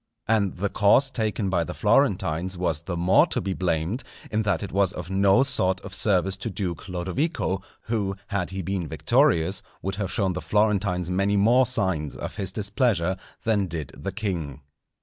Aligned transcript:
And 0.27 0.53
the 0.53 0.69
course 0.69 1.11
taken 1.11 1.51
by 1.51 1.63
the 1.63 1.75
Florentines 1.75 2.57
was 2.57 2.81
the 2.81 2.97
more 2.97 3.27
to 3.27 3.39
be 3.39 3.53
blamed 3.53 4.01
in 4.31 4.41
that 4.41 4.63
it 4.63 4.71
was 4.71 4.93
of 4.93 5.11
no 5.11 5.43
sort 5.43 5.79
of 5.81 5.93
service 5.93 6.35
to 6.37 6.49
Duke 6.49 6.89
Lodovico, 6.89 7.61
who, 7.81 8.15
had 8.29 8.49
he 8.49 8.63
been 8.63 8.87
victorious, 8.87 9.61
would 9.83 9.97
have 9.97 10.11
shown 10.11 10.33
the 10.33 10.41
Florentines 10.41 11.11
many 11.11 11.37
more 11.37 11.67
signs 11.67 12.15
of 12.15 12.37
his 12.37 12.51
displeasure 12.51 13.15
than 13.43 13.67
did 13.67 13.89
the 13.95 14.11
king. 14.11 14.61